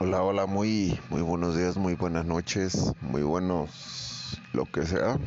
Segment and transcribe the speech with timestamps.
[0.00, 5.18] Hola, hola, muy, muy buenos días, muy buenas noches, muy buenos lo que sea.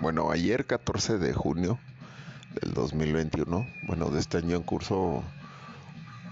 [0.00, 1.78] Bueno, ayer 14 de junio
[2.60, 5.22] del 2021, bueno, de este año en curso,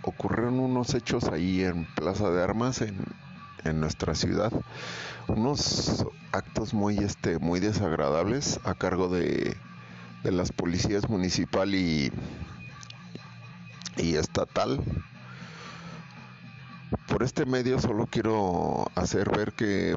[0.02, 2.96] ocurrieron unos hechos ahí en Plaza de Armas en,
[3.62, 4.52] en nuestra ciudad,
[5.28, 9.56] unos actos muy, este, muy desagradables a cargo de,
[10.24, 12.10] de las policías municipal y,
[13.96, 14.80] y estatal
[17.08, 19.94] por este medio solo quiero hacer ver que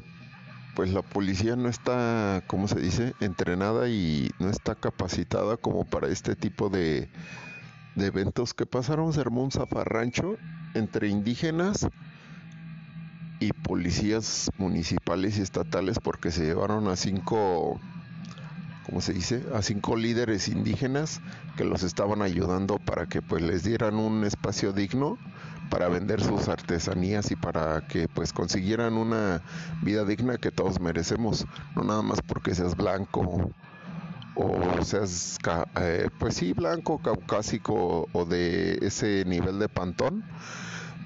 [0.74, 6.08] pues la policía no está, como se dice, entrenada y no está capacitada como para
[6.08, 7.08] este tipo de,
[7.94, 9.12] de eventos que pasaron.
[9.12, 10.36] Se armó un zafarrancho
[10.74, 11.86] entre indígenas
[13.40, 17.80] y policías municipales y estatales porque se llevaron a cinco,
[18.84, 19.44] ¿cómo se dice?
[19.54, 21.20] A cinco líderes indígenas
[21.56, 25.18] que los estaban ayudando para que pues les dieran un espacio digno
[25.70, 29.42] para vender sus artesanías y para que pues consiguieran una
[29.82, 33.50] vida digna que todos merecemos, no nada más porque seas blanco
[34.36, 35.38] o seas
[35.80, 40.22] eh, pues sí blanco, caucásico o de ese nivel de pantón,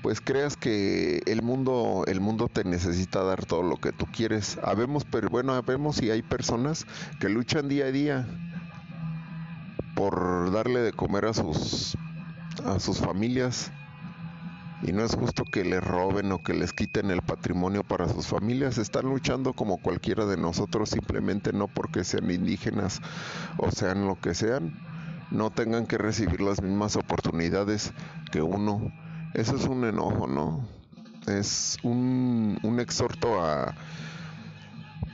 [0.03, 4.59] pues creas que el mundo el mundo te necesita dar todo lo que tú quieres.
[4.63, 6.87] Habemos pero bueno, habemos si hay personas
[7.21, 8.27] que luchan día a día
[9.95, 11.97] por darle de comer a sus
[12.65, 13.73] a sus familias
[14.83, 18.29] y no es justo que les roben o que les quiten el patrimonio para sus
[18.29, 18.79] familias.
[18.79, 23.01] Están luchando como cualquiera de nosotros, simplemente no porque sean indígenas
[23.57, 24.79] o sean lo que sean,
[25.31, 27.93] no tengan que recibir las mismas oportunidades
[28.31, 28.93] que uno.
[29.35, 30.67] Eso es un enojo, ¿no?
[31.27, 33.75] Es un, un exhorto a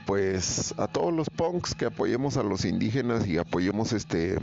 [0.05, 4.37] pues a todos los punks que apoyemos a los indígenas y apoyemos este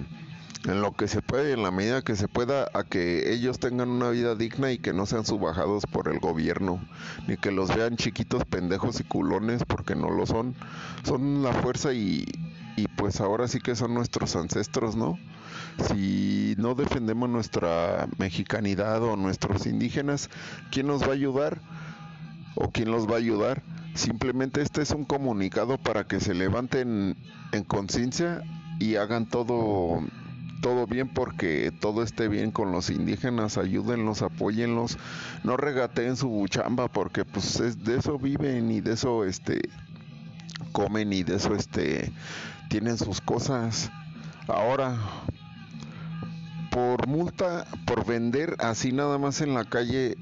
[0.64, 3.59] en lo que se puede y en la medida que se pueda a que ellos
[3.59, 6.81] tengan una vida digna y que no sean subajados por el gobierno,
[7.27, 10.55] ni que los vean chiquitos pendejos y culones porque no lo son.
[11.03, 12.27] Son la fuerza y,
[12.77, 15.18] y pues ahora sí que son nuestros ancestros, ¿no?
[15.89, 20.31] Si no defendemos nuestra mexicanidad o nuestros indígenas,
[20.71, 21.61] ¿quién nos va a ayudar?
[22.55, 23.63] ¿O quién los va a ayudar?
[23.95, 27.17] Simplemente este es un comunicado para que se levanten
[27.53, 28.43] en conciencia
[28.79, 30.03] y hagan todo
[30.63, 34.97] todo bien porque todo esté bien con los indígenas, ayúdenlos, apóyenlos,
[35.43, 39.61] no regateen su chamba porque pues es, de eso viven y de eso este
[40.71, 42.13] comen y de eso este
[42.69, 43.91] tienen sus cosas.
[44.47, 44.97] Ahora
[46.73, 50.17] por multa por vender así nada más en la calle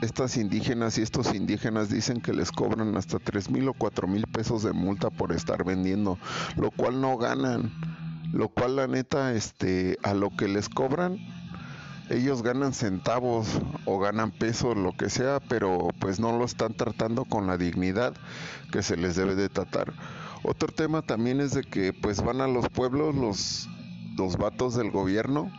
[0.00, 4.26] estas indígenas y estos indígenas dicen que les cobran hasta tres mil o cuatro mil
[4.26, 6.18] pesos de multa por estar vendiendo,
[6.56, 7.70] lo cual no ganan
[8.32, 11.18] lo cual la neta, este, a lo que les cobran,
[12.08, 13.46] ellos ganan centavos
[13.84, 18.14] o ganan pesos, lo que sea, pero pues no lo están tratando con la dignidad
[18.72, 19.92] que se les debe de tratar.
[20.42, 23.68] Otro tema también es de que pues van a los pueblos los,
[24.16, 25.50] los vatos del gobierno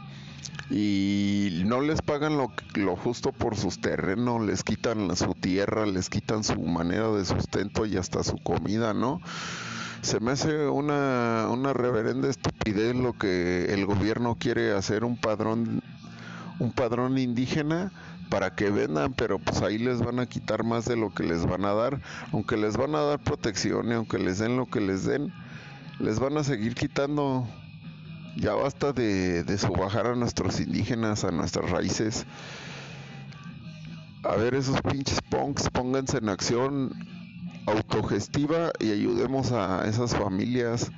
[0.70, 2.52] y no les pagan lo,
[2.96, 7.98] justo por sus terrenos, les quitan su tierra, les quitan su manera de sustento y
[7.98, 9.22] hasta su comida, ¿no?
[10.02, 15.82] Se me hace una, una reverenda estupidez lo que el gobierno quiere hacer un padrón,
[16.60, 17.92] un padrón indígena
[18.30, 21.46] para que vendan, pero pues ahí les van a quitar más de lo que les
[21.46, 24.82] van a dar, aunque les van a dar protección y aunque les den lo que
[24.82, 25.32] les den,
[26.00, 27.48] les van a seguir quitando.
[28.36, 32.26] Ya basta de, de subajar a nuestros indígenas, a nuestras raíces.
[34.24, 36.94] A ver, esos pinches punks, pónganse en acción,
[37.66, 40.92] autogestiva y ayudemos a esas familias,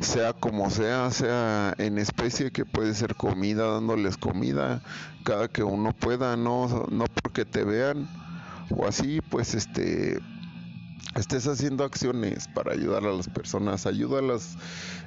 [0.00, 4.82] sea como sea, sea en especie que puede ser comida, dándoles comida
[5.24, 8.08] cada que uno pueda, no, no porque te vean
[8.70, 10.20] o así, pues este
[11.14, 14.56] estés haciendo acciones para ayudar a las personas, ayúdalas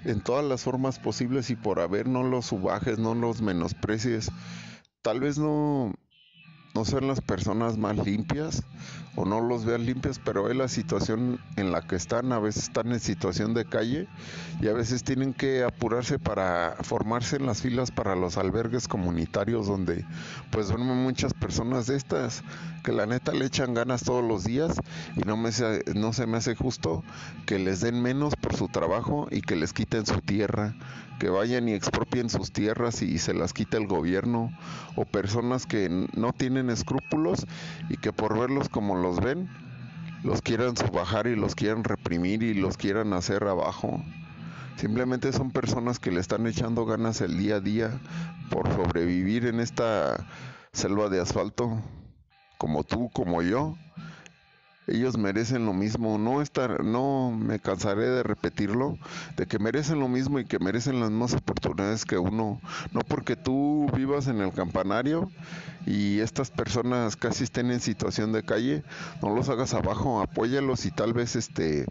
[0.05, 4.31] en todas las formas posibles y por haber no los subajes, no los menosprecies.
[5.01, 5.93] Tal vez no
[6.75, 8.63] no sean las personas más limpias
[9.19, 12.63] o no los vean limpios, pero es la situación en la que están, a veces
[12.63, 14.07] están en situación de calle
[14.61, 19.67] y a veces tienen que apurarse para formarse en las filas para los albergues comunitarios
[19.67, 20.05] donde
[20.51, 22.43] pues duermen muchas personas de estas
[22.85, 24.77] que la neta le echan ganas todos los días
[25.17, 25.49] y no me
[25.95, 27.03] no se me hace justo
[27.45, 30.75] que les den menos por su trabajo y que les quiten su tierra,
[31.19, 34.51] que vayan y expropien sus tierras y se las quite el gobierno
[34.95, 37.45] o personas que no tienen escrúpulos
[37.89, 39.49] y que por verlos como los ven
[40.23, 44.03] los quieran subajar y los quieran reprimir y los quieran hacer abajo.
[44.75, 47.99] Simplemente son personas que le están echando ganas el día a día
[48.49, 50.25] por sobrevivir en esta
[50.71, 51.81] selva de asfalto
[52.57, 53.77] como tú, como yo,
[54.91, 58.97] ellos merecen lo mismo, no estar, no me cansaré de repetirlo,
[59.37, 62.59] de que merecen lo mismo y que merecen las mismas oportunidades que uno,
[62.91, 65.29] no porque tú vivas en el campanario
[65.85, 68.83] y estas personas casi estén en situación de calle,
[69.21, 71.85] no los hagas abajo, apóyalos y tal vez este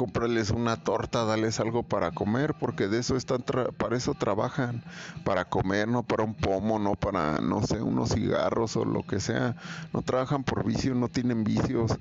[0.00, 3.44] cómprales una torta, dales algo para comer, porque de eso están,
[3.76, 4.82] para eso trabajan,
[5.26, 9.20] para comer, no para un pomo, no para, no sé, unos cigarros o lo que
[9.20, 9.56] sea,
[9.92, 11.98] no trabajan por vicio, no tienen vicios,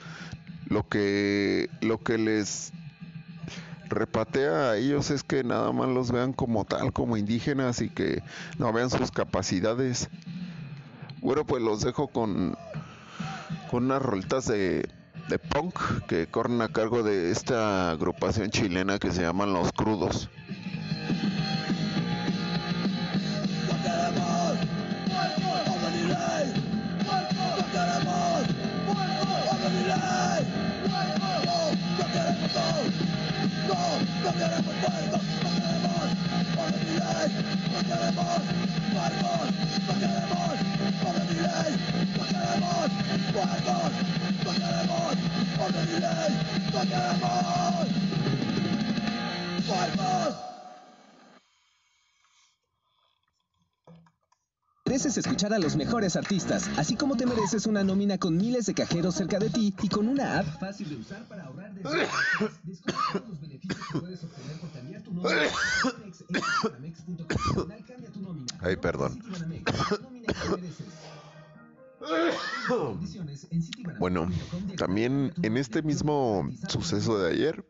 [0.68, 2.72] lo que, lo que les
[3.90, 8.24] repatea a ellos es que nada más los vean como tal, como indígenas y que
[8.60, 10.08] no vean sus capacidades.
[11.20, 12.56] Bueno, pues los dejo con,
[13.70, 14.88] con unas rolitas de
[15.30, 15.76] de punk
[16.08, 20.28] que corren a cargo de esta agrupación chilena que se llaman Los Crudos.
[54.86, 58.74] Mereces escuchar a los mejores artistas, así como te mereces una nómina con miles de
[58.74, 62.08] cajeros cerca de ti y con una app fácil de usar para ahorrar de Descubre
[63.14, 65.40] todos los beneficios que puedes obtener por cambiar tu nómina.
[68.62, 69.22] Ay, perdón.
[74.00, 74.30] Bueno,
[74.78, 77.66] también en este mismo suceso de ayer,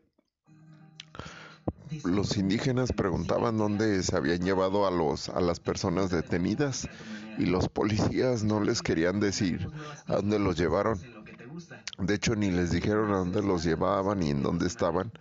[2.04, 6.88] los indígenas preguntaban dónde se habían llevado a los a las personas detenidas
[7.38, 9.68] y los policías no les querían decir
[10.06, 11.00] a dónde los llevaron.
[11.98, 15.12] De hecho ni les dijeron a dónde los llevaban y en dónde estaban.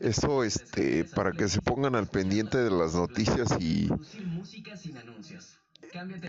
[0.00, 3.90] Eso este para que se pongan al pendiente de las noticias y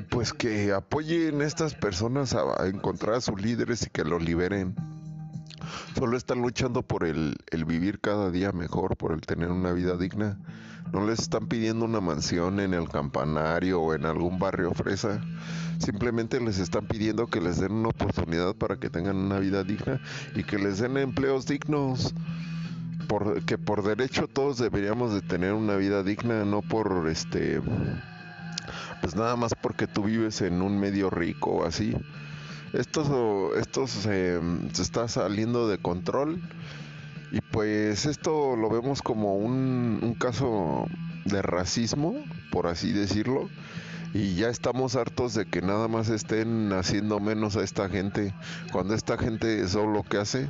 [0.10, 4.76] pues que apoyen a estas personas a, encontrar a sus líderes y que los liberen.
[5.98, 7.38] Solo están luchando por el,
[7.68, 10.40] vivir cada día mejor, por el tener una vida digna.
[10.92, 15.22] No les están pidiendo una mansión en el campanario o en algún barrio fresa.
[15.78, 20.02] Simplemente les están pidiendo que les den una oportunidad para que tengan una vida digna
[20.36, 22.14] y que les den empleos dignos.
[23.08, 27.60] Por, que por derecho todos deberíamos de tener una vida digna, no por este
[29.02, 31.96] pues nada más porque tú vives en un medio rico o así.
[32.74, 34.40] Esto, esto se,
[34.80, 36.42] está saliendo de control
[37.32, 40.86] y pues esto lo vemos como un, un caso
[41.26, 42.16] de racismo,
[42.52, 43.50] por así decirlo
[44.14, 48.34] y ya estamos hartos de que nada más estén haciendo menos a esta gente
[48.72, 50.50] cuando esta gente eso lo que hace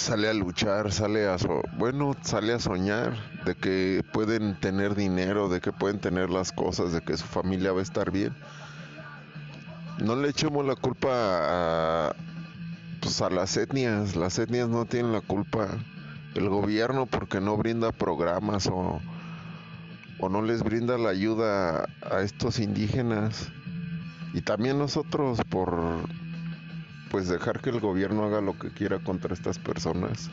[0.00, 1.36] sale a luchar, sale a
[1.76, 3.14] bueno, sale a soñar
[3.44, 7.72] de que pueden tener dinero, de que pueden tener las cosas, de que su familia
[7.72, 8.34] va a estar bien.
[9.98, 12.16] No le echemos la culpa a
[13.00, 15.68] pues a las etnias, las etnias no tienen la culpa.
[16.34, 19.00] El gobierno porque no brinda programas o
[20.20, 23.48] o no les brinda la ayuda a estos indígenas
[24.34, 26.06] y también nosotros por
[27.10, 30.30] pues dejar que el gobierno haga lo que quiera contra estas personas.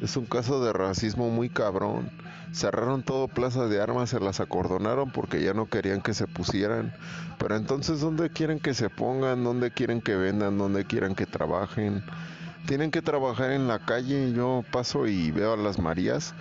[0.00, 2.10] Es un caso de racismo muy cabrón.
[2.52, 6.92] Cerraron todo plaza de armas, se las acordonaron porque ya no querían que se pusieran.
[7.38, 9.44] Pero entonces, ¿dónde quieren que se pongan?
[9.44, 10.58] ¿Dónde quieren que vendan?
[10.58, 12.04] ¿Dónde quieren que trabajen?
[12.66, 14.32] Tienen que trabajar en la calle.
[14.32, 16.34] Yo paso y veo a las Marías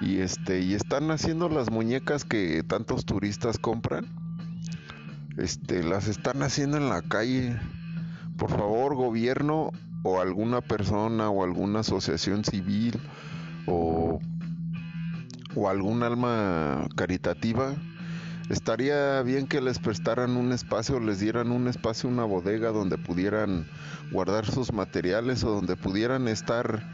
[0.00, 4.06] y este y están haciendo las muñecas que tantos turistas compran.
[5.36, 7.58] Este, las están haciendo en la calle
[8.36, 13.00] por favor, gobierno o alguna persona o alguna asociación civil
[13.66, 14.20] o,
[15.54, 17.74] o algún alma caritativa,
[18.48, 23.66] estaría bien que les prestaran un espacio, les dieran un espacio, una bodega donde pudieran
[24.12, 26.84] guardar sus materiales o donde pudieran estar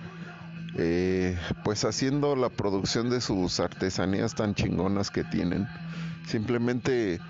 [0.76, 5.68] eh, pues haciendo la producción de sus artesanías tan chingonas que tienen.
[6.26, 7.20] Simplemente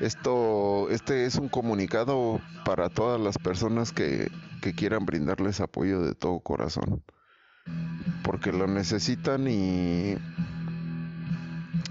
[0.00, 4.30] esto, este es un comunicado para todas las personas que,
[4.60, 7.02] que quieran brindarles apoyo de todo corazón.
[8.24, 10.16] Porque lo necesitan y,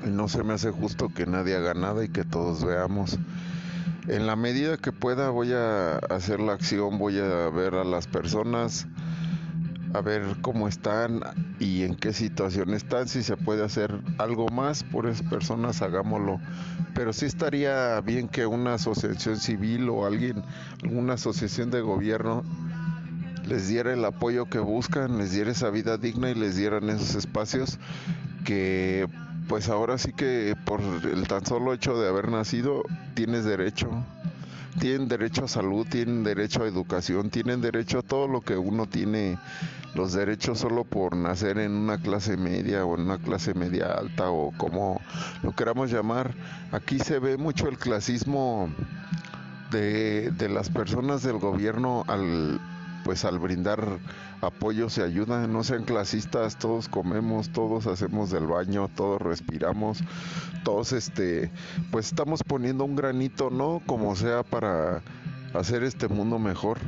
[0.05, 3.19] y no se me hace justo que nadie haga nada y que todos veamos.
[4.07, 8.07] En la medida que pueda voy a hacer la acción, voy a ver a las
[8.07, 8.87] personas
[9.93, 11.21] a ver cómo están
[11.59, 16.39] y en qué situación están, si se puede hacer algo más por esas personas, hagámoslo.
[16.93, 20.43] Pero sí estaría bien que una asociación civil o alguien,
[20.83, 22.43] alguna asociación de gobierno
[23.47, 27.15] les diera el apoyo que buscan, les diera esa vida digna y les dieran esos
[27.15, 27.79] espacios
[28.45, 29.07] que
[29.47, 32.83] pues ahora sí que por el tan solo hecho de haber nacido
[33.15, 33.89] tienes derecho
[34.79, 38.87] tienen derecho a salud, tienen derecho a educación, tienen derecho a todo lo que uno
[38.87, 39.37] tiene,
[39.93, 44.29] los derechos solo por nacer en una clase media o en una clase media alta
[44.29, 45.01] o como
[45.43, 46.33] lo queramos llamar.
[46.71, 48.69] Aquí se ve mucho el clasismo
[49.71, 52.59] de, de las personas del gobierno al
[53.03, 53.99] pues al brindar
[54.41, 59.99] apoyo se ayuda, no sean clasistas, todos comemos, todos hacemos del baño, todos respiramos,
[60.63, 61.51] todos este,
[61.91, 63.81] pues estamos poniendo un granito, ¿no?
[63.85, 65.01] Como sea para
[65.53, 66.79] hacer este mundo mejor.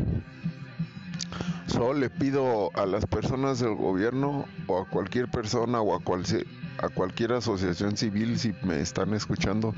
[1.68, 6.46] Solo le pido a las personas del gobierno o a cualquier persona o a cualquier
[6.84, 9.74] a cualquier asociación civil si me están escuchando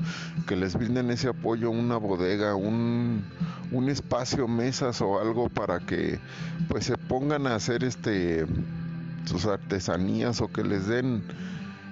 [0.46, 3.24] que les brinden ese apoyo, una bodega, un,
[3.88, 6.18] espacio, mesas o algo para que
[6.68, 8.46] pues se pongan a hacer este
[9.26, 11.22] sus artesanías o que les den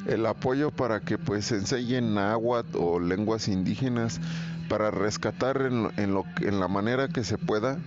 [0.06, 4.20] el apoyo para que pues enseñen agua o lenguas indígenas
[4.68, 7.78] para rescatar en, en, lo, en la manera que se pueda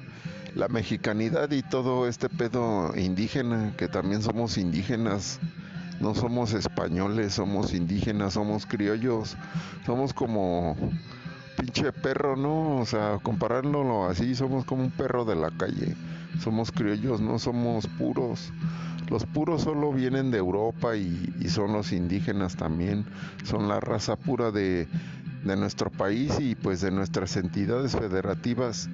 [0.58, 5.40] la mexicanidad y todo este pedo indígena, que también somos indígenas
[6.00, 9.36] no somos españoles, somos indígenas, somos criollos,
[9.86, 10.76] somos como
[11.58, 12.78] pinche perro, ¿no?
[12.78, 15.96] O sea, comparándolo así, somos como un perro de la calle,
[16.40, 18.54] somos criollos, no somos puros.
[19.10, 23.06] Los puros solo vienen de Europa y, son los indígenas también,
[23.44, 24.88] son la raza pura de,
[25.46, 28.90] de nuestro país y pues de nuestras entidades federativas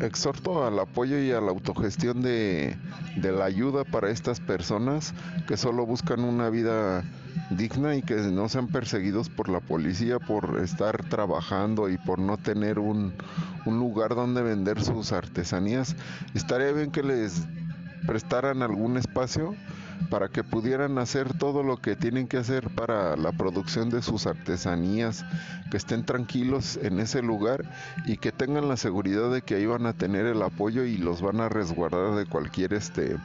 [0.00, 2.76] exhorto al apoyo y a la autogestión de,
[3.22, 5.14] la ayuda para estas personas
[5.46, 7.04] que solo buscan una vida
[7.50, 12.36] digna y que no sean perseguidos por la policía por estar trabajando y por no
[12.36, 13.12] tener un,
[13.66, 15.96] un lugar donde vender sus artesanías.
[16.34, 17.42] Estaría bien que les
[18.06, 19.54] prestaran algún espacio
[20.08, 24.26] para que pudieran hacer todo lo que tienen que hacer para la producción de sus
[24.26, 25.24] artesanías,
[25.70, 27.70] que estén tranquilos en ese lugar
[28.06, 31.20] y que tengan la seguridad de que ahí van a tener el apoyo y los
[31.20, 33.16] van a resguardar de cualquier este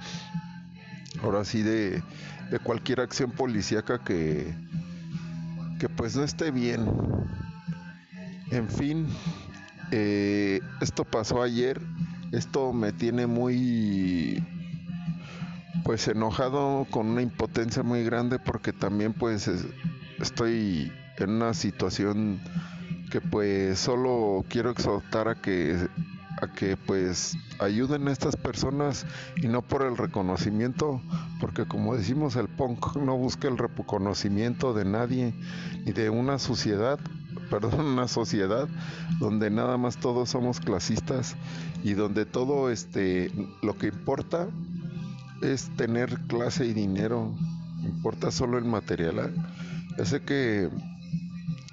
[1.23, 2.03] ahora sí de,
[2.51, 4.53] de cualquier acción policíaca que
[5.79, 6.85] que pues no esté bien.
[8.51, 9.07] En fin,
[9.91, 11.81] eh, esto pasó ayer,
[12.31, 14.43] esto me tiene muy
[15.83, 19.49] pues enojado con una impotencia muy grande porque también pues
[20.19, 22.39] estoy en una situación
[23.11, 25.87] que pues solo quiero exhortar a que
[26.41, 29.05] a que pues ayuden a estas personas
[29.37, 31.01] y no por el reconocimiento
[31.39, 35.33] porque como decimos el punk no busca el reconocimiento de nadie
[35.85, 36.99] ni de una sociedad
[37.49, 38.67] perdón una sociedad
[39.19, 41.35] donde nada más todos somos clasistas
[41.83, 44.49] y donde todo este lo que importa
[45.53, 47.33] es tener clase y dinero,
[47.83, 49.33] importa solo el material.
[49.97, 50.69] Ya sé que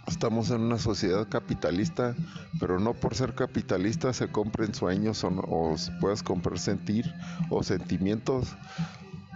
[0.07, 2.15] estamos en una sociedad capitalista,
[2.61, 7.13] pero no por ser capitalista se compren sueños o, o puedas comprar sentir
[7.51, 8.55] o sentimientos.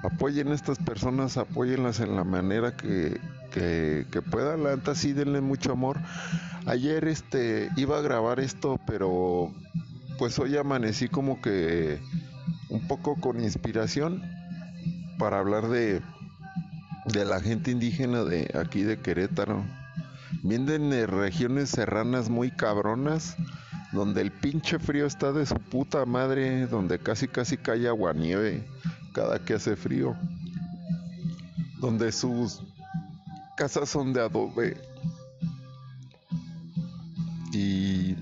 [0.02, 3.18] Apoyen a estas personas, apóyenlas en la manera que,
[3.50, 4.62] que, que puedan.
[4.62, 5.98] La sí denle mucho amor.
[6.66, 9.52] Ayer este iba a grabar esto, pero
[10.18, 12.00] pues hoy amanecí como que
[12.76, 14.22] un poco con inspiración
[15.18, 16.02] para hablar de,
[17.06, 19.64] de la gente indígena de aquí de Querétaro.
[20.42, 23.36] Vienen de regiones serranas muy cabronas,
[23.92, 28.62] donde el pinche frío está de su puta madre, donde casi casi cae agua nieve
[29.14, 30.14] cada que hace frío,
[31.80, 32.62] donde sus
[33.56, 34.76] casas son de adobe
[37.52, 38.14] y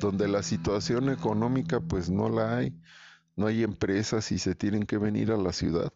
[0.00, 2.79] donde la situación económica pues no la hay
[3.36, 5.92] no hay empresas y se tienen que venir a la ciudad,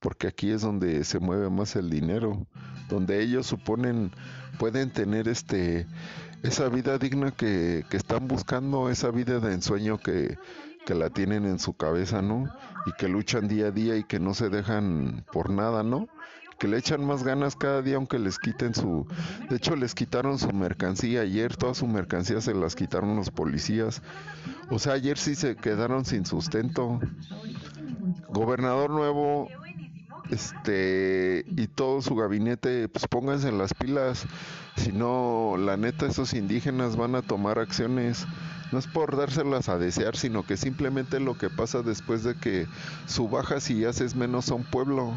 [0.00, 2.46] porque aquí es donde se mueve más el dinero,
[2.88, 4.12] donde ellos suponen
[4.58, 5.86] pueden tener este
[6.42, 10.36] esa vida digna que, que están buscando, esa vida de ensueño que,
[10.84, 12.44] que la tienen en su cabeza, ¿no?
[12.86, 16.06] Y que luchan día a día y que no se dejan por nada, ¿no?
[16.58, 19.06] Que le echan más ganas cada día aunque les quiten su...
[19.48, 24.02] De hecho les quitaron su mercancía ayer, toda su mercancía se las quitaron los policías.
[24.70, 27.00] O sea, ayer sí se quedaron sin sustento.
[28.28, 29.48] Gobernador nuevo,
[30.30, 34.26] este y todo su gabinete pues pónganse en las pilas
[34.76, 38.26] si no la neta esos indígenas van a tomar acciones
[38.72, 42.66] no es por dárselas a desear sino que simplemente lo que pasa después de que
[43.06, 45.14] subajas y haces menos a un pueblo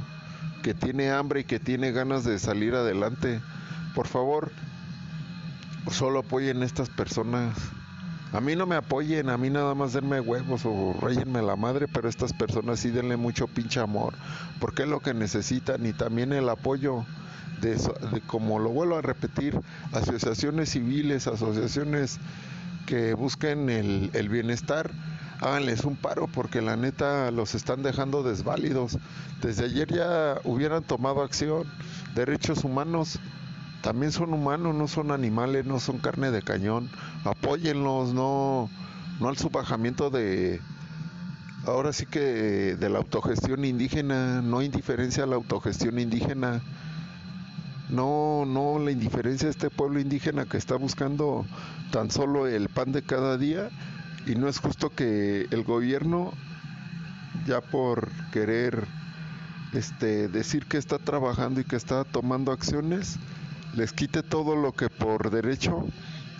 [0.63, 3.41] que tiene hambre y que tiene ganas de salir adelante.
[3.95, 4.51] Por favor
[5.91, 7.57] solo apoyen a estas personas.
[8.33, 11.87] A mí no me apoyen, a mí nada más denme huevos o rellenme la madre,
[11.87, 14.13] pero estas personas sí denle mucho pinche amor,
[14.59, 17.05] porque es lo que necesitan y también el apoyo
[17.61, 17.77] de,
[18.27, 19.59] como lo vuelvo a repetir,
[19.93, 22.19] asociaciones civiles, asociaciones
[22.85, 24.91] que busquen el bienestar,
[25.39, 28.97] háganles un paro porque la neta los están dejando desválidos.
[29.41, 31.65] Desde ayer ya hubieran tomado acción,
[32.15, 33.19] derechos humanos
[33.81, 36.89] también son humanos, no son animales, no son carne de cañón.
[37.23, 38.69] Apóyenlos, no,
[39.19, 40.59] no al subajamiento de,
[41.65, 46.61] ahora sí que de la autogestión indígena, no indiferencia a la autogestión indígena.
[47.89, 51.45] No, no la indiferencia a este pueblo indígena que está buscando
[51.91, 53.69] tan solo el pan de cada día
[54.27, 56.33] y no es justo que el gobierno
[57.45, 58.85] ya por querer
[59.73, 63.17] este decir que está trabajando y que está tomando acciones
[63.73, 65.85] les quite todo lo que por derecho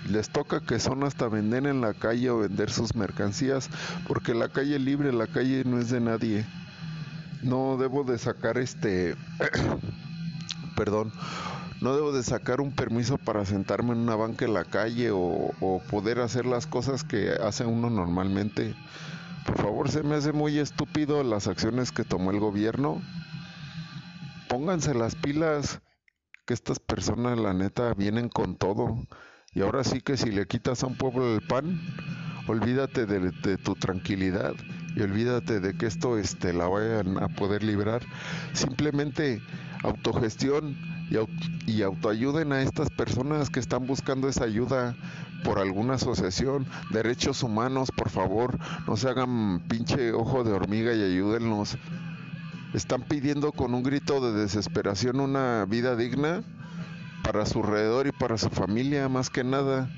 [0.10, 3.70] les toca que son hasta vender en la calle o vender sus mercancías,
[4.08, 6.46] porque la calle libre, la calle no es de nadie.
[7.44, 9.15] No debo de sacar este,
[10.75, 11.12] perdón,
[11.82, 15.82] no debo de sacar un permiso para sentarme en una banca en la calle o,
[15.90, 18.76] poder hacer las cosas que hace uno normalmente.
[19.46, 23.02] Por favor, se me hace muy estúpido las acciones que tomó el gobierno.
[24.50, 25.82] Pónganse las pilas
[26.46, 29.06] que estas personas la neta vienen con todo.
[29.54, 31.80] Y ahora sí que si le quitas a un pueblo el pan,
[32.48, 34.54] olvídate de, tu tranquilidad
[34.96, 38.02] y olvídate de que esto este, la vayan a poder librar.
[38.54, 39.42] Simplemente
[39.84, 40.76] autogestión
[41.66, 44.96] y, autoayuden a estas personas que están buscando esa ayuda
[45.44, 51.02] por alguna asociación, derechos humanos, por favor, no se hagan pinche ojo de hormiga y
[51.02, 51.78] ayúdennos
[52.74, 56.44] están pidiendo con un grito de desesperación una vida digna
[57.24, 59.90] para su alrededor y para su familia, más que nada.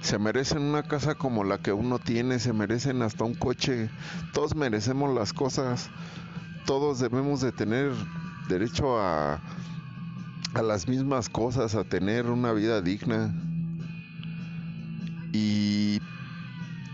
[0.00, 3.90] Se merecen una casa como la que uno tiene, se merecen hasta un coche.
[4.32, 5.90] Todos merecemos las cosas.
[6.64, 7.92] Todos debemos de tener
[8.50, 9.40] derecho a,
[10.54, 13.34] a las mismas cosas, a tener una vida digna.
[15.32, 16.00] Y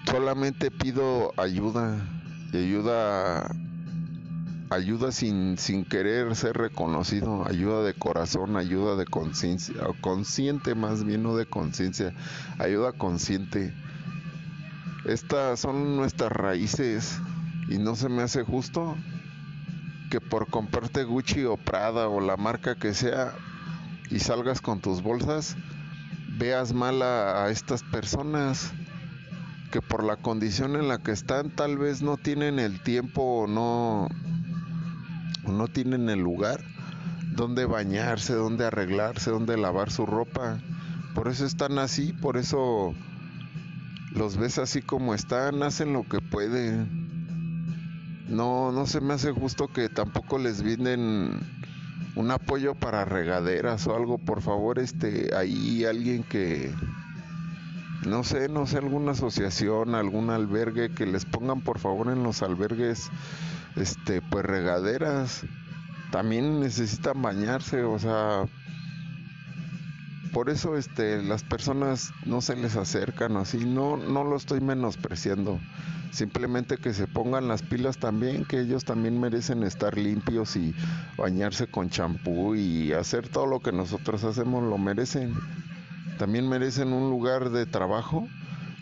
[0.05, 2.07] solamente pido ayuda,
[2.53, 3.51] ayuda
[4.69, 11.23] ayuda sin, sin querer ser reconocido, ayuda de corazón, ayuda de conciencia, consciente más bien,
[11.23, 12.13] no de conciencia,
[12.59, 13.73] ayuda consciente.
[15.07, 17.21] Estas son nuestras raíces
[17.69, 18.97] y no se me hace justo
[20.11, 23.35] que por comprarte Gucci o Prada o la marca que sea
[24.11, 25.57] y salgas con tus bolsas,
[26.39, 28.73] veas mal a, estas personas
[29.71, 33.47] que por la condición en la que están tal vez no tienen el tiempo o
[33.47, 34.09] no
[35.47, 36.61] no tienen el lugar
[37.37, 40.59] donde bañarse, donde arreglarse, donde lavar su ropa.
[41.15, 42.95] Por eso están así, por eso
[44.13, 47.06] los ves así como están, hacen lo que pueden.
[48.29, 51.41] No, no se me hace justo que tampoco les vienen
[52.17, 56.75] un apoyo para regaderas o algo, por favor, este, ahí alguien que,
[58.07, 62.43] no sé, no sé, alguna asociación, algún albergue, que les pongan por favor en los
[62.43, 63.11] albergues
[63.77, 65.45] este, pues regaderas,
[66.11, 68.47] también necesitan bañarse, o sea,
[70.37, 75.59] por eso este, las personas no se les acercan así, no, no lo estoy menospreciando,
[76.11, 80.75] simplemente que se pongan las pilas también, que ellos también merecen estar limpios y
[81.17, 85.33] bañarse con champú y hacer todo lo que nosotros hacemos, lo merecen.
[86.19, 88.29] También merecen un lugar de trabajo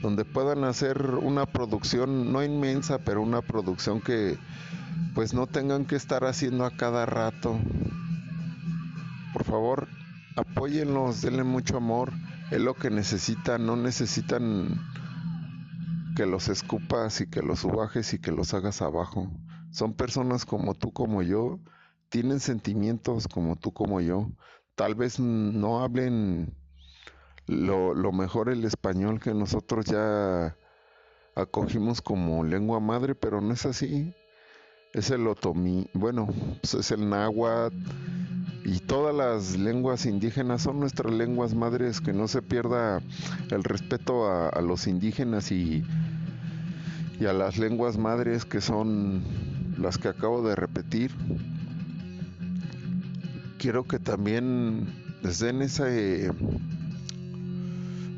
[0.03, 4.37] donde puedan hacer una producción, no inmensa, pero una producción que
[5.15, 7.57] pues no tengan que estar haciendo a cada rato.
[9.33, 9.87] Por favor,
[10.37, 12.13] apóyenlos, denle mucho amor,
[12.51, 14.81] es lo que necesitan, no necesitan
[16.17, 19.31] que los escupas y que los subajes y que los hagas abajo.
[19.71, 21.59] Son personas como tú, como yo,
[22.09, 24.31] tienen sentimientos como tú, como yo.
[24.77, 26.55] Tal vez no hablen
[27.47, 30.57] lo, lo mejor el español que nosotros ya
[31.35, 34.15] acogimos como lengua madre, pero no es así
[34.95, 36.29] es el otomí, bueno,
[36.63, 37.77] pues es el náhuatl
[38.65, 43.03] y todas las lenguas indígenas son nuestras lenguas madres, que no se pierda
[43.51, 45.85] el respeto a, los indígenas y,
[47.21, 49.23] y a las lenguas madres que son
[49.79, 51.11] las que acabo de repetir.
[53.59, 54.87] quiero que también
[55.23, 56.31] les den ese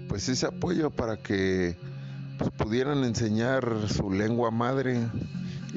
[0.09, 1.77] pues ese apoyo para que
[2.39, 5.01] pues, pudieran enseñar su lengua madre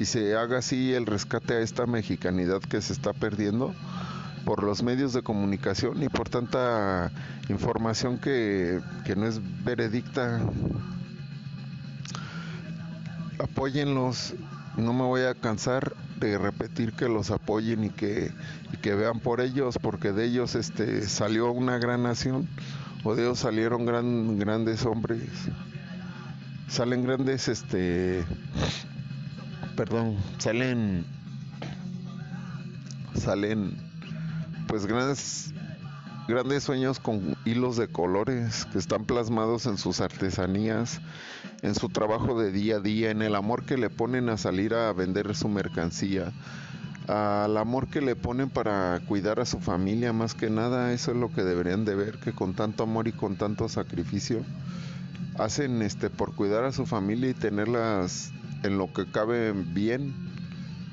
[0.00, 3.74] y se haga así el rescate a esta mexicanidad que se está perdiendo
[4.46, 7.12] por los medios de comunicación y por tanta
[7.50, 10.40] información que, que no es veredicta.
[13.38, 14.32] Apóyenlos,
[14.78, 18.32] no me voy a cansar de repetir que los apoyen y que,
[18.80, 22.48] que vean por ellos, porque de ellos este, salió una gran nación,
[23.04, 25.28] o de ellos salieron gran, grandes hombres,
[26.68, 28.24] salen grandes, este,
[29.80, 31.06] perdón, salen,
[33.14, 33.78] salen,
[34.68, 35.54] pues grandes,
[36.28, 41.00] grandes sueños con hilos de colores que están plasmados en sus artesanías,
[41.62, 44.74] en su trabajo de día a día, en el amor que le ponen a salir
[44.74, 46.30] a vender su mercancía,
[47.08, 51.16] al amor que le ponen para cuidar a su familia, más que nada, eso es
[51.16, 54.44] lo que deberían de ver, que con tanto amor y con tanto sacrificio
[55.38, 60.14] hacen este por cuidar a su familia y tenerlas en lo que cabe bien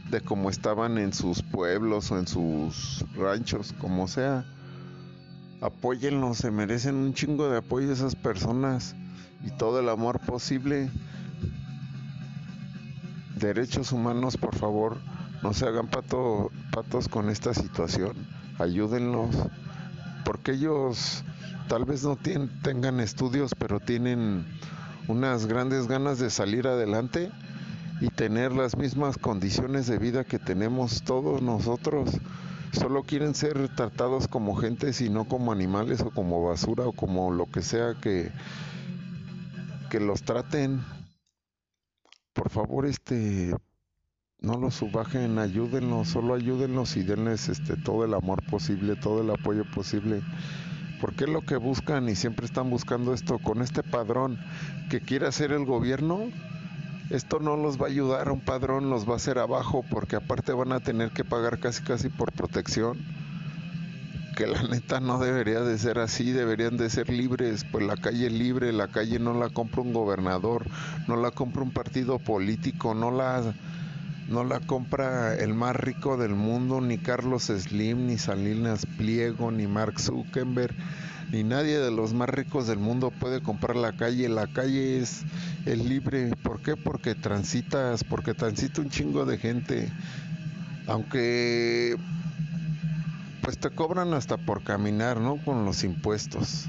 [0.09, 4.45] de como estaban en sus pueblos o en sus ranchos, como sea.
[5.61, 8.95] Apóyenlos, se merecen un chingo de apoyo esas personas
[9.43, 10.89] y todo el amor posible.
[13.35, 14.97] Derechos humanos, por favor,
[15.43, 18.15] no se hagan pato, patos con esta situación.
[18.59, 19.35] Ayúdenlos,
[20.23, 21.23] porque ellos
[21.67, 24.45] tal vez no tengan estudios, pero tienen
[25.07, 27.31] unas grandes ganas de salir adelante
[27.99, 32.11] y tener las mismas condiciones de vida que tenemos todos nosotros.
[32.71, 37.31] Solo quieren ser tratados como gente y no como animales o como basura o como
[37.31, 38.31] lo que sea que,
[39.89, 40.81] que los traten.
[42.33, 43.55] Por favor, este
[44.39, 49.31] no los subajen, ayúdenlos, solo ayúdenlos y denles este todo el amor posible, todo el
[49.31, 50.21] apoyo posible.
[51.01, 54.39] Porque es lo que buscan y siempre están buscando esto con este padrón
[54.89, 56.29] que quiere hacer el gobierno.
[57.09, 60.51] Esto no los va a ayudar, un padrón los va a hacer abajo porque aparte
[60.51, 62.97] van a tener que pagar casi casi por protección
[64.37, 68.29] que la neta no debería de ser así, deberían de ser libres, pues la calle
[68.29, 70.67] libre, la calle no la compra un gobernador,
[71.07, 73.55] no la compra un partido político, no la
[74.29, 79.65] no la compra el más rico del mundo, ni Carlos Slim, ni Salinas Pliego, ni
[79.67, 80.75] Mark Zuckerberg,
[81.31, 84.29] ni nadie de los más ricos del mundo puede comprar la calle.
[84.29, 85.23] La calle es,
[85.65, 86.35] es libre.
[86.43, 86.75] ¿Por qué?
[86.75, 89.91] Porque transitas, porque transita un chingo de gente.
[90.87, 91.97] Aunque
[93.41, 95.37] pues te cobran hasta por caminar, ¿no?
[95.37, 96.67] Con los impuestos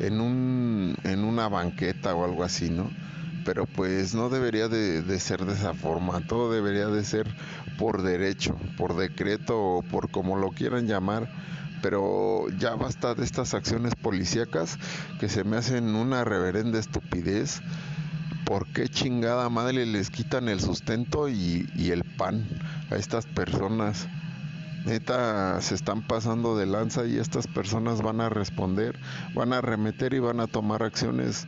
[0.00, 2.90] en un en una banqueta o algo así, ¿no?
[3.44, 7.26] Pero pues no debería de, de ser de esa forma, todo debería de ser
[7.78, 11.30] por derecho, por decreto o por como lo quieran llamar,
[11.82, 14.78] pero ya basta de estas acciones policíacas
[15.18, 17.62] que se me hacen una reverenda estupidez.
[18.44, 22.46] ¿Por qué chingada madre les quitan el sustento y, el pan
[22.90, 24.08] a estas personas?
[24.86, 28.98] neta se están pasando de lanza y estas personas van a responder,
[29.34, 31.46] van a remeter y van a tomar acciones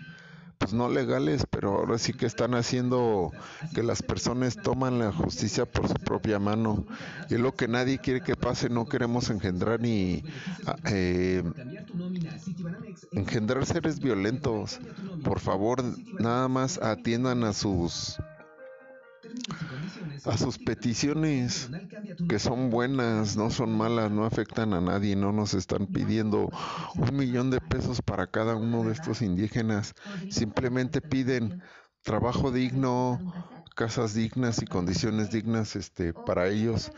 [0.62, 3.32] pues no legales, pero ahora sí que están haciendo
[3.74, 6.86] que las personas toman la justicia por su propia mano.
[7.28, 10.22] Y es lo que nadie quiere que pase, no queremos engendrar ni
[10.84, 11.42] eh,
[13.10, 14.78] engendrar seres violentos.
[15.24, 15.82] Por favor,
[16.20, 18.18] nada más atiendan a sus
[20.24, 21.70] a sus peticiones,
[22.28, 26.50] que son buenas, no son malas, no afectan a nadie, no nos están pidiendo
[26.96, 29.94] un millón de pesos para cada uno de estos indígenas,
[30.28, 31.62] simplemente piden
[32.02, 33.20] trabajo digno,
[33.74, 36.92] casas dignas y condiciones dignas este para ellos.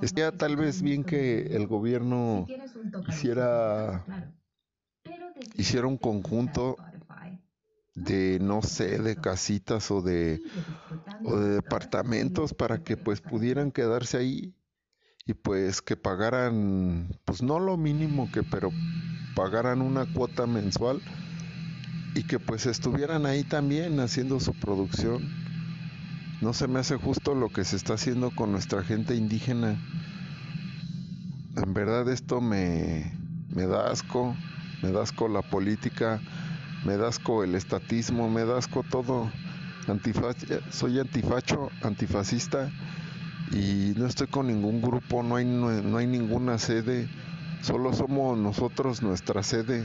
[0.00, 2.46] Estaría tal vez bien que el gobierno
[3.08, 4.04] hiciera
[5.54, 6.76] hiciera un conjunto
[7.96, 10.40] de no sé, de casitas o de,
[11.24, 14.54] o de departamentos para que pues pudieran quedarse ahí
[15.26, 18.70] y pues que pagaran pues no lo mínimo que pero
[19.34, 21.00] pagaran una cuota mensual
[22.14, 25.22] y que pues estuvieran ahí también haciendo su producción.
[26.40, 29.76] No se me hace justo lo que se está haciendo con nuestra gente indígena.
[31.56, 33.12] En verdad esto me,
[33.54, 34.34] me da asco,
[34.82, 36.20] me da asco la política
[36.86, 39.30] me dasco el estatismo, me dasco todo.
[40.70, 42.70] soy antifacho, antifascista
[43.50, 47.08] y no estoy con ningún grupo, no hay, no, hay ninguna sede,
[47.60, 49.82] solo somos nosotros nuestra sede.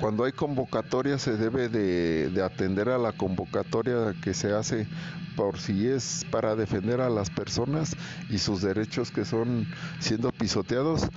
[0.00, 4.88] Cuando hay convocatoria se debe de, de, atender a la convocatoria que se hace
[5.36, 7.94] por si es para defender a las personas
[8.30, 9.68] y sus derechos que son
[10.00, 11.08] siendo pisoteados,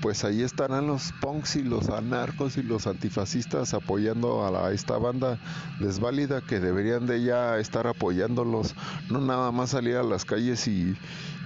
[0.00, 5.38] pues ahí estarán los punks y los anarcos y los antifascistas apoyando a, esta banda
[5.80, 8.74] desválida que deberían de ya estar apoyándolos,
[9.10, 10.96] no nada más salir a las calles y,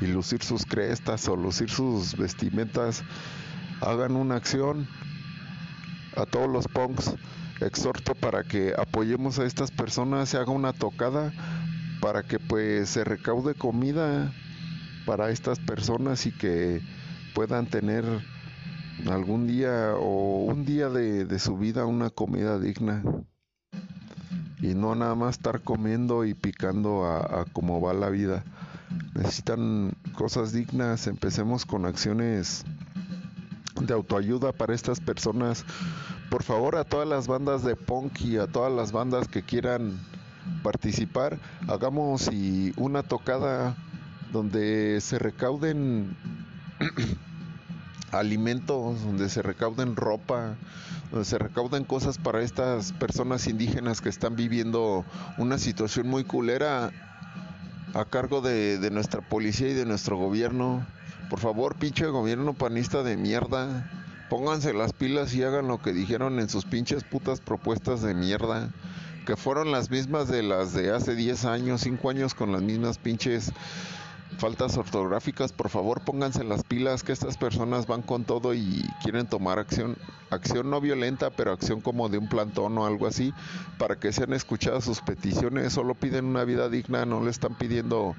[0.00, 3.02] y lucir sus crestas o lucir sus vestimentas,
[3.80, 4.88] hagan una acción.
[6.14, 7.14] A todos los punks,
[7.60, 11.32] exhorto para que apoyemos a estas personas, se haga una tocada
[12.02, 14.30] para que pues se recaude comida
[15.06, 16.82] para estas personas y que
[17.34, 18.04] puedan tener
[19.09, 23.02] algún día o un día de, su vida una comida digna
[24.61, 28.44] y no nada más estar comiendo y picando a, a cómo va la vida.
[29.14, 32.64] Necesitan cosas dignas, empecemos con acciones
[33.81, 35.64] de autoayuda para estas personas.
[36.31, 39.98] Por favor, a todas las bandas de punk y a todas las bandas que quieran
[40.62, 43.76] participar, hagamos y una tocada
[44.33, 46.16] donde se recauden
[48.12, 50.57] alimentos, donde se recauden ropa,
[51.11, 55.05] donde se recauden cosas para estas personas indígenas que están viviendo
[55.38, 56.90] una situación muy culera
[57.94, 60.87] a cargo de, de nuestra policía y de nuestro gobierno.
[61.31, 63.90] Por favor, pinche gobierno panista de mierda,
[64.29, 68.70] pónganse las pilas y hagan lo que dijeron en sus pinches putas propuestas de mierda,
[69.27, 72.98] que fueron las mismas de las de hace 10 años, 5 años con las mismas
[72.98, 73.53] pinches
[74.38, 79.27] faltas ortográficas, por favor pónganse las pilas que estas personas van con todo y quieren
[79.27, 79.97] tomar acción,
[80.31, 83.33] acción no violenta, pero acción como de un plantón o algo así,
[83.79, 88.14] para que sean escuchadas sus peticiones, solo piden una vida digna, no le están pidiendo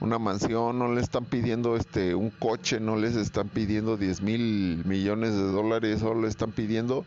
[0.00, 4.84] una mansión, no le están pidiendo este un coche, no les están pidiendo 10 mil
[4.84, 7.04] millones de dólares, solo le están pidiendo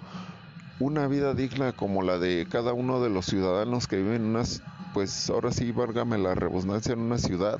[0.80, 4.62] una vida digna como la de cada uno de los ciudadanos que viven en unas,
[4.94, 7.60] pues ahora sí, válgame la redundancia, en una ciudad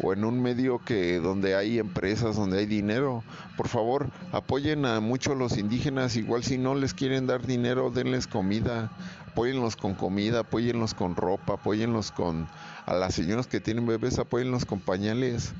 [0.00, 3.22] o en un medio que donde hay empresas, donde hay dinero.
[3.56, 8.26] Por favor, apoyen a muchos los indígenas, igual si no les quieren dar dinero, denles
[8.26, 8.90] comida,
[9.26, 12.48] apóyenlos con comida, apóyenlos con ropa, apóyenlos con
[12.86, 15.52] a las señoras que tienen bebés, apóyenlos con pañales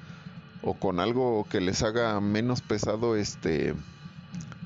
[0.63, 3.75] o con algo que les haga menos pesado este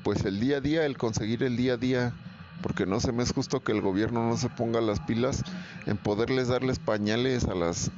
[0.03, 2.13] pues el día a día, el conseguir el día a día.
[2.61, 5.43] Porque no se me es justo que el gobierno no se ponga las pilas
[5.85, 7.91] en poderles darles pañales a las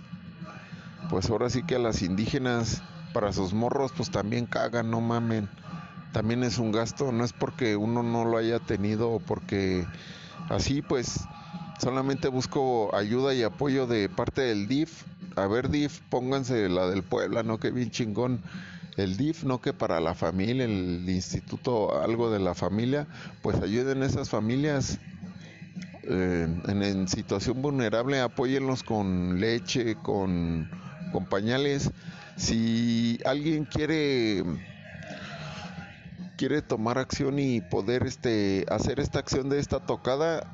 [1.09, 2.81] pues ahora sí que a las indígenas
[3.13, 5.49] para sus morros pues también cagan, no mamen.
[6.11, 9.85] También es un gasto, no es porque uno no lo haya tenido o porque
[10.49, 11.21] así pues
[11.79, 15.03] solamente busco ayuda y apoyo de parte del DIF.
[15.35, 18.41] A ver DIF, pónganse la del Puebla, no que bien chingón.
[18.97, 23.07] El DIF, no que para la familia, el instituto, algo de la familia,
[23.41, 24.99] pues ayuden a esas familias
[26.03, 30.69] eh, en, en situación vulnerable, apóyenlos con leche, con
[31.15, 31.91] con pañales.
[32.35, 34.43] Si alguien quiere
[36.35, 40.45] quiere tomar acción y poder este hacer esta acción de esta tocada,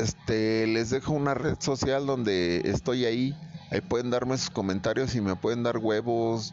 [0.00, 3.36] este les dejo una red social donde estoy ahí.
[3.70, 6.52] Ahí pueden darme sus comentarios y me pueden dar huevos,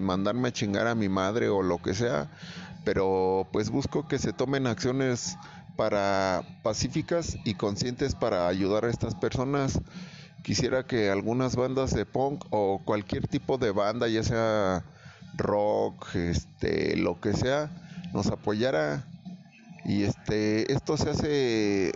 [0.00, 2.30] mandarme a chingar a mi madre o lo que sea.
[2.84, 5.36] Pero pues busco que se tomen acciones
[5.76, 9.80] para pacíficas y conscientes para ayudar a estas personas
[10.42, 14.84] quisiera que algunas bandas de punk o cualquier tipo de banda, ya sea
[15.36, 17.70] rock, este, lo que sea,
[18.12, 19.04] nos apoyara
[19.84, 21.92] y este esto se hace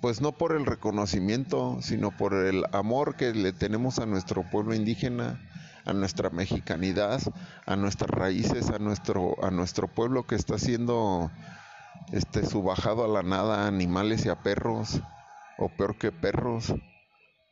[0.00, 4.74] pues no por el reconocimiento, sino por el amor que le tenemos a nuestro pueblo
[4.74, 5.40] indígena,
[5.84, 7.20] a nuestra mexicanidad,
[7.66, 11.30] a nuestras raíces, a nuestro a nuestro pueblo que está siendo
[12.12, 15.00] este subajado a la nada, a animales y a perros
[15.58, 16.72] o peor que perros.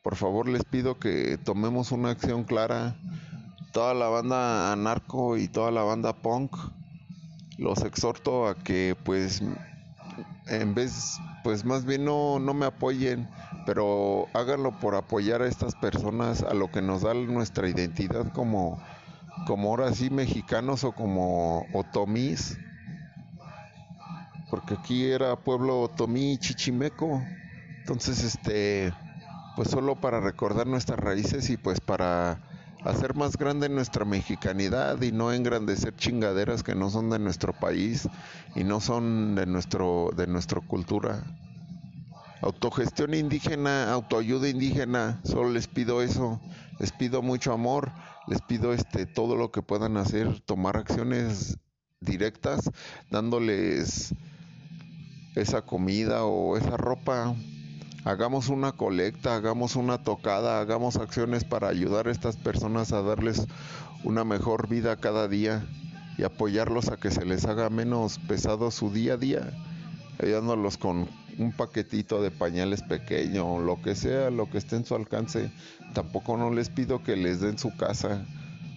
[0.01, 2.95] Por favor les pido que tomemos una acción clara.
[3.73, 6.55] Toda la banda anarco y toda la banda punk
[7.57, 9.41] los exhorto a que pues
[10.47, 13.27] en vez pues más bien no, no me apoyen
[13.65, 18.79] pero háganlo por apoyar a estas personas a lo que nos da nuestra identidad como
[19.45, 22.57] como ahora sí mexicanos o como otomís
[24.49, 27.21] porque aquí era pueblo otomí chichimeco
[27.79, 28.93] entonces este
[29.57, 32.39] pues solo para recordar nuestras raíces y pues para
[32.85, 38.07] hacer más grande nuestra mexicanidad y no engrandecer chingaderas que no son de nuestro país
[38.53, 41.23] y no son de nuestro de nuestra cultura.
[42.43, 46.39] Autogestión indígena, autoayuda indígena, solo les pido eso,
[46.79, 47.91] les pido mucho amor,
[48.27, 51.57] les pido este todo lo que puedan hacer, tomar acciones
[51.99, 52.69] directas
[53.09, 54.13] dándoles
[55.35, 57.35] esa comida o esa ropa
[58.07, 63.47] hagamos una colecta, hagamos una tocada, hagamos acciones para ayudar a estas personas a darles
[64.05, 65.65] una mejor vida cada día.
[66.19, 69.53] y apoyarlos a que se les haga menos pesado su día a día,
[70.19, 74.95] ayudándolos con un paquetito de pañales pequeño, lo que sea, lo que esté en su
[74.95, 75.51] alcance.
[75.93, 78.25] Tampoco no les pido que les den su casa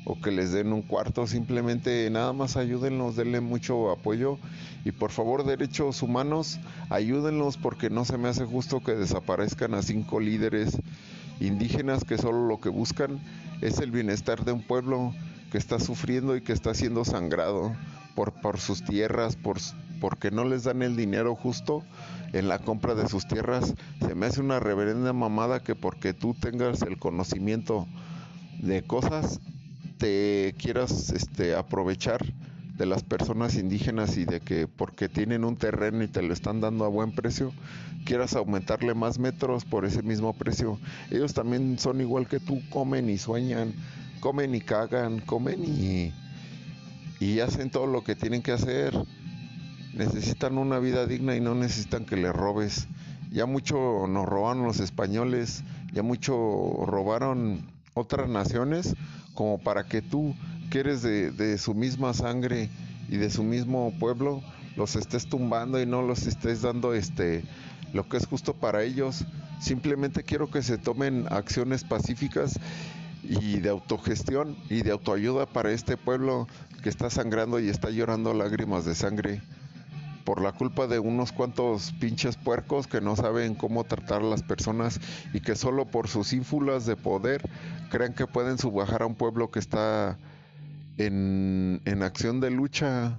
[0.04, 4.38] o que les den un cuarto, simplemente nada más ayúdenlos, denle mucho apoyo
[4.84, 6.58] y por favor derechos humanos,
[6.88, 10.78] ayúdenlos porque no se me hace justo que desaparezcan a cinco líderes
[11.40, 13.20] indígenas que solo lo que buscan
[13.60, 15.12] es el bienestar de un pueblo
[15.50, 17.74] que está sufriendo y que está siendo sangrado
[18.14, 19.58] por, por sus tierras, por,
[20.00, 21.82] porque no les dan el dinero justo
[22.32, 23.74] en la compra de sus tierras.
[24.00, 27.86] Se me hace una reverenda mamada que porque tú tengas el conocimiento
[28.60, 29.40] de cosas,
[30.00, 32.24] te quieras este, aprovechar
[32.78, 36.62] de las personas indígenas y de que porque tienen un terreno y te lo están
[36.62, 37.52] dando a buen precio,
[38.06, 40.78] quieras aumentarle más metros por ese mismo precio.
[41.10, 43.74] Ellos también son igual que tú, comen y sueñan,
[44.20, 46.14] comen y cagan, comen y,
[47.22, 48.94] y hacen todo lo que tienen que hacer.
[49.92, 52.88] Necesitan una vida digna y no necesitan que les robes.
[53.30, 56.32] Ya mucho nos robaron los españoles, ya mucho
[56.86, 58.96] robaron otras naciones
[59.40, 60.34] como para que tú,
[60.70, 62.68] que eres de, su misma sangre
[63.08, 64.42] y de su mismo pueblo,
[64.76, 67.42] los estés tumbando y no los estés dando este
[67.94, 69.24] lo que es justo para ellos.
[69.58, 72.60] Simplemente quiero que se tomen acciones pacíficas
[73.22, 76.46] y de autogestión y de autoayuda para este pueblo
[76.82, 79.40] que está sangrando y está llorando lágrimas de sangre
[80.30, 84.44] por la culpa de unos cuantos pinches puercos que no saben cómo tratar a las
[84.44, 85.00] personas
[85.32, 87.42] y que solo por sus ínfulas de poder
[87.90, 90.20] creen que pueden subajar a un pueblo que está
[90.98, 93.18] en, en acción de lucha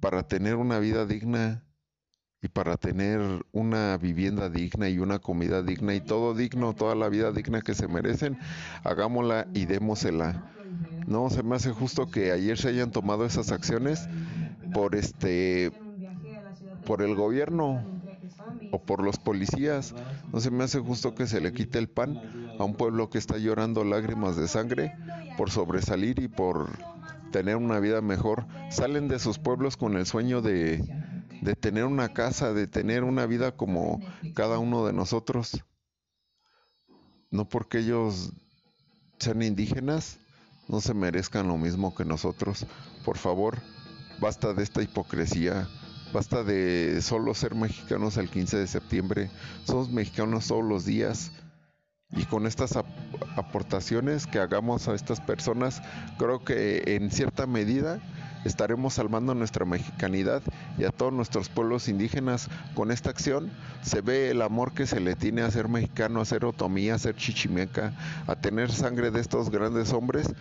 [0.00, 1.62] para tener una vida digna
[2.40, 7.10] y para tener una vivienda digna y una comida digna y todo digno, toda la
[7.10, 8.38] vida digna que se merecen,
[8.82, 10.54] hagámosla y démosela.
[11.06, 14.08] No se me hace justo que ayer se hayan tomado esas acciones
[14.72, 15.70] por este
[16.88, 17.84] por el gobierno
[18.72, 19.94] o por los policías.
[20.32, 22.18] No se me hace justo que se le quite el pan
[22.58, 24.96] a un pueblo que está llorando lágrimas de sangre
[25.36, 26.70] por sobresalir y por
[27.30, 28.46] tener una vida mejor.
[28.70, 30.82] Salen de sus pueblos con el sueño de,
[31.42, 34.00] de tener una casa, de tener una vida como
[34.34, 35.62] cada uno de nosotros.
[37.30, 38.32] No porque ellos
[39.18, 40.20] sean indígenas,
[40.68, 42.64] no se merezcan lo mismo que nosotros.
[43.04, 43.58] Por favor,
[44.20, 45.68] basta de esta hipocresía.
[46.12, 49.30] Basta de solo ser mexicanos el 15 de septiembre.
[49.64, 51.32] Somos mexicanos todos los días.
[52.10, 52.74] Y con estas
[53.36, 55.82] aportaciones que hagamos a estas personas,
[56.18, 58.00] creo que en cierta medida
[58.46, 60.42] estaremos salvando nuestra mexicanidad
[60.78, 62.48] y a todos nuestros pueblos indígenas.
[62.74, 63.50] Con esta acción
[63.82, 66.98] se ve el amor que se le tiene a ser mexicano, a ser otomí, a
[66.98, 67.92] ser chichimeca,
[68.26, 70.32] a tener sangre de estos grandes hombres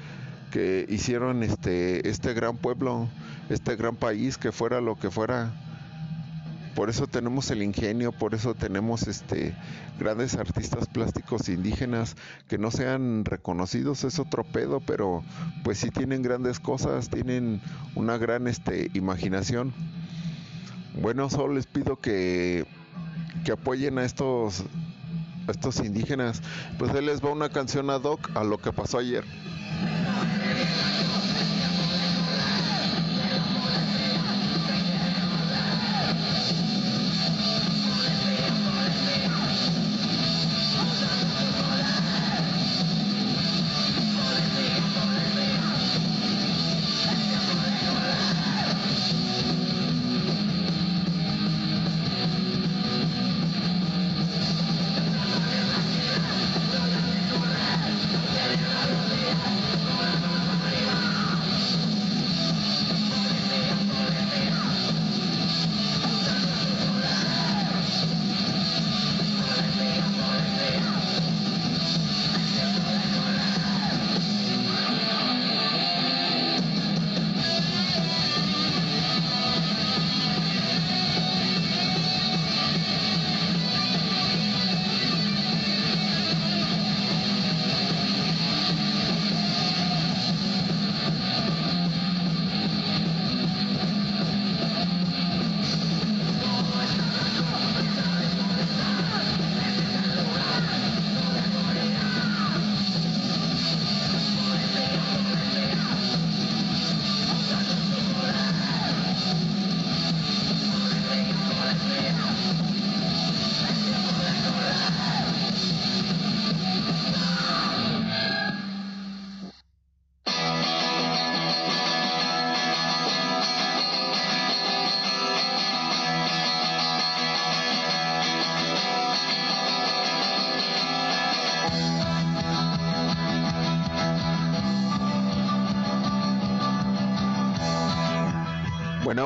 [0.51, 3.09] que hicieron este, este gran pueblo,
[3.49, 5.51] este gran país, que fuera lo que fuera.
[6.75, 9.55] Por eso tenemos el ingenio, por eso tenemos este
[9.97, 12.15] grandes artistas plásticos indígenas
[12.47, 15.23] que no sean reconocidos, es otro pedo, pero
[15.63, 17.61] pues sí tienen grandes cosas, tienen
[17.95, 19.73] una gran este imaginación.
[21.01, 22.65] Bueno, solo les pido que,
[23.51, 24.63] apoyen a estos
[25.47, 26.41] a estos indígenas.
[26.77, 29.23] Pues él les va una canción ad hoc a lo que pasó ayer.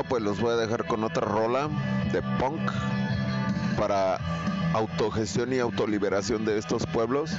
[0.08, 1.68] Pues los voy a dejar con otra rola
[2.12, 2.60] de punk
[3.78, 4.18] para
[4.74, 7.32] autogestión y autoliberación de estos pueblos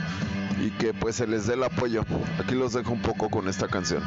[0.59, 2.03] y que pues se les dé el apoyo.
[2.39, 4.03] Aquí los dejo un poco con esta canción.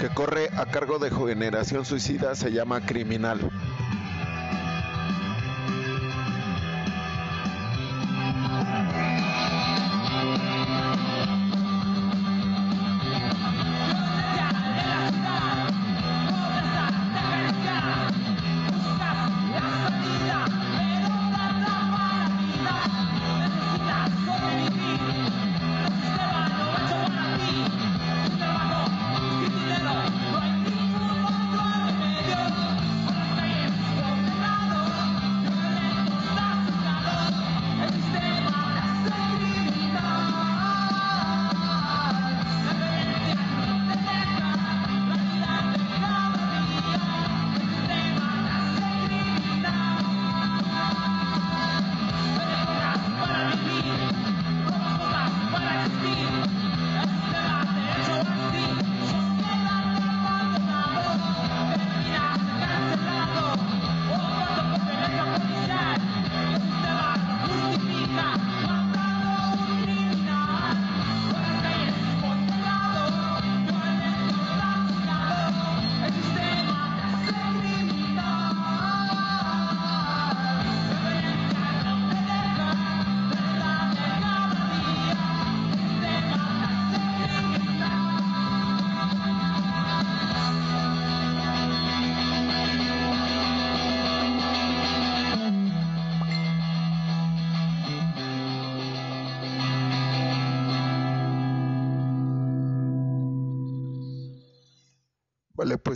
[0.00, 3.50] Que corre a cargo de Generación Suicida, se llama Criminal.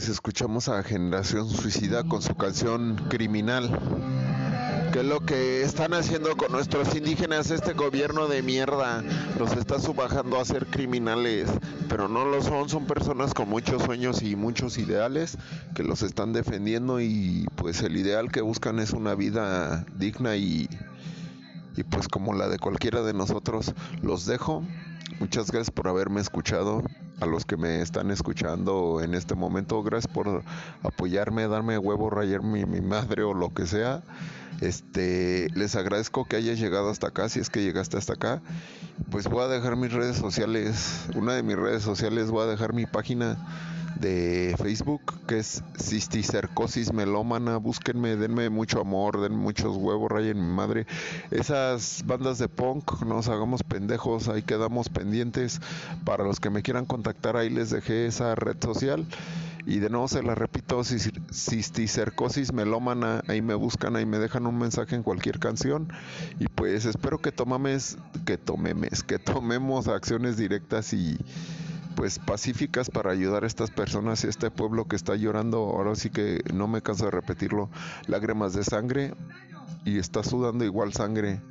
[0.00, 3.68] Pues escuchamos a Generación Suicida con su canción Criminal.
[4.94, 9.04] Que es lo que están haciendo con nuestros indígenas este gobierno de mierda.
[9.38, 11.50] Los está subajando a ser criminales,
[11.90, 15.36] pero no lo son, son personas con muchos sueños y muchos ideales
[15.74, 20.66] que los están defendiendo y pues el ideal que buscan es una vida digna y,
[21.76, 23.74] y pues como la de cualquiera de nosotros.
[24.00, 24.64] Los dejo.
[25.18, 26.82] Muchas gracias por haberme escuchado
[27.20, 29.82] a los que me están escuchando en este momento.
[29.82, 30.42] Gracias por
[30.82, 34.02] apoyarme, darme huevo, rayar mi, mi madre o lo que sea.
[34.60, 38.42] Este, les agradezco que hayas llegado hasta acá, si es que llegaste hasta acá.
[39.10, 42.74] Pues voy a dejar mis redes sociales, una de mis redes sociales voy a dejar
[42.74, 43.38] mi página
[43.96, 47.56] de Facebook, que es cisticercosis melómana.
[47.56, 50.86] Búsquenme, denme mucho amor, den muchos huevos, rayen mi madre.
[51.30, 55.60] Esas bandas de punk, nos hagamos pendejos, ahí quedamos pendientes.
[56.04, 59.06] Para los que me quieran contactar, ahí les dejé esa red social.
[59.66, 64.58] Y de nuevo se la repito, cisticercosis melómana, ahí me buscan, ahí me dejan un
[64.58, 65.92] mensaje en cualquier canción.
[66.38, 71.18] Y pues espero que tomames, que tomemes, que tomemos acciones directas y
[72.00, 75.94] pues pacíficas para ayudar a estas personas y a este pueblo que está llorando, ahora
[75.94, 77.68] sí que no me canso de repetirlo,
[78.06, 79.12] lágrimas de sangre
[79.84, 81.42] y está sudando igual sangre.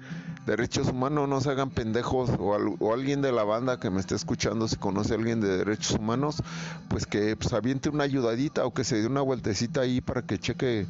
[0.47, 2.31] Derechos humanos, no se hagan pendejos.
[2.39, 5.99] O, alguien de la banda que me esté escuchando, si conoce a alguien de derechos
[5.99, 6.41] humanos,
[6.87, 10.39] pues que pues, aviente una ayudadita o que se dé una vueltecita ahí para que
[10.39, 10.87] cheque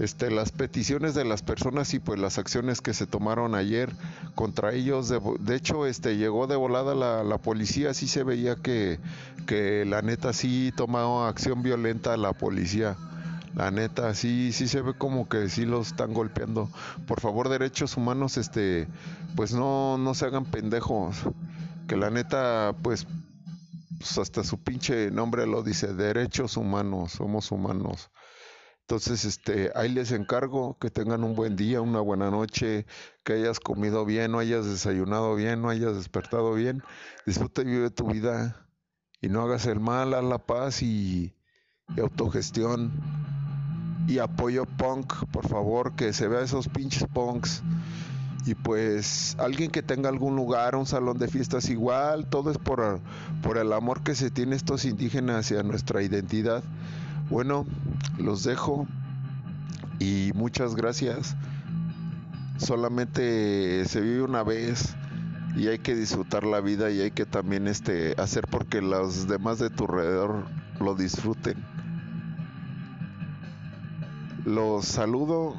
[0.00, 3.90] este, las peticiones de las personas y pues las acciones que se tomaron ayer
[4.34, 5.08] contra ellos.
[5.10, 8.98] De, hecho, este, llegó de volada la, la, policía, sí se veía que,
[9.46, 12.96] que la neta sí tomaba acción violenta la policía.
[13.54, 16.70] La neta, sí, sí se ve como que sí los están golpeando.
[17.06, 18.88] Por favor, derechos humanos, este,
[19.36, 21.16] pues no, no se hagan pendejos.
[21.88, 23.06] Que la neta, pues,
[23.98, 28.10] pues hasta su pinche nombre lo dice, derechos humanos, somos humanos.
[28.90, 32.86] Entonces, este, ahí les encargo que tengan un buen día, una buena noche,
[33.22, 36.82] que hayas comido bien, no hayas desayunado bien, no hayas despertado bien.
[37.24, 38.66] Disfruta y vive tu vida
[39.20, 41.32] y no hagas el mal, a la paz y,
[41.96, 42.90] y autogestión.
[44.08, 47.62] Y apoyo punk, por favor, que se vea esos pinches punks.
[48.44, 52.98] Y pues alguien que tenga algún lugar, un salón de fiestas igual, todo es por,
[53.40, 56.64] por el amor que se tiene estos indígenas hacia nuestra identidad.
[57.30, 57.64] Bueno,
[58.18, 58.88] los dejo
[60.00, 61.36] y muchas gracias.
[62.58, 64.96] Solamente se vive una vez
[65.56, 69.60] y hay que disfrutar la vida y hay que también este hacer porque los demás
[69.60, 70.44] de tu alrededor
[70.80, 71.54] lo disfruten.
[74.44, 75.54] Los saludo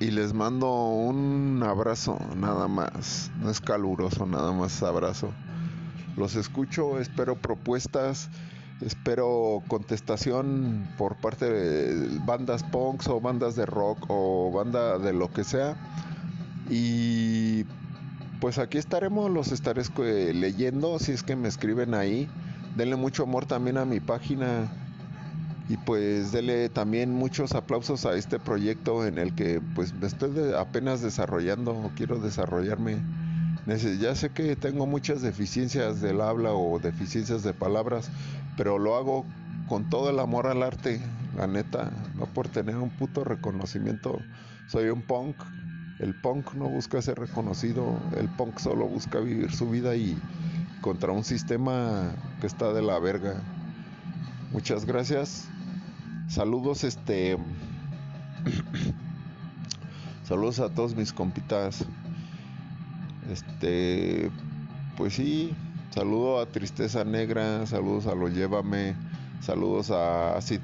[0.00, 3.30] y les mando un abrazo nada más.
[3.40, 5.32] No es caluroso, nada más abrazo.
[6.16, 8.28] los escucho, espero propuestas,
[8.84, 15.32] espero contestación por parte de bandas punks o bandas de rock o banda de lo
[15.32, 15.76] que sea.
[16.70, 17.64] Y
[18.40, 19.82] pues aquí estaremos, los estaré
[20.34, 22.28] leyendo si es que me escriben ahí.
[22.76, 24.70] Denle mucho amor también a mi página
[25.68, 30.32] y pues denle también muchos aplausos a este proyecto en el que pues me estoy
[30.58, 32.98] apenas desarrollando, quiero desarrollarme.
[33.66, 38.10] Ya sé que tengo muchas deficiencias del habla o deficiencias de palabras,
[38.56, 39.24] pero lo hago
[39.68, 41.00] con todo el amor al arte,
[41.36, 44.18] la neta, no por tener un puto reconocimiento.
[44.66, 45.36] Soy un punk,
[46.00, 50.18] el punk no busca ser reconocido, el punk solo busca vivir su vida y
[50.80, 52.10] contra un sistema
[52.40, 53.40] que está de la verga.
[54.50, 55.48] Muchas gracias.
[56.28, 57.38] Saludos este
[60.24, 61.84] Saludos a todos mis compitas.
[63.30, 64.30] Este
[64.96, 65.54] pues sí,
[65.90, 68.94] saludo a Tristeza Negra, saludos a Lo Llévame,
[69.40, 70.60] saludos a Acid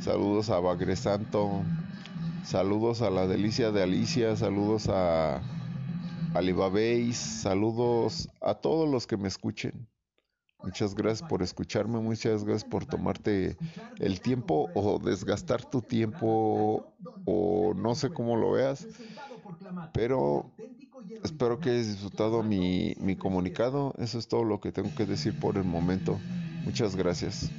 [0.00, 1.62] saludos a Bagre Santo,
[2.46, 5.42] Saludos a la delicia de Alicia, saludos a
[6.32, 9.88] Alibabéis, saludos a todos los que me escuchen.
[10.62, 13.56] Muchas gracias por escucharme, muchas gracias por tomarte
[13.98, 16.94] el tiempo o desgastar tu tiempo
[17.24, 18.86] o no sé cómo lo veas,
[19.92, 20.52] pero
[21.22, 23.94] espero que hayas disfrutado mi, mi comunicado.
[23.98, 26.18] Eso es todo lo que tengo que decir por el momento.
[26.64, 27.50] Muchas gracias.